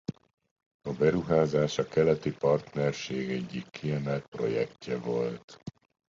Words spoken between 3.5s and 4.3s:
kiemelt